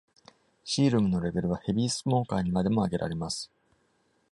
[0.65, 3.51] Serum のレベルは、ヘビースモーカーにまでも上げられます。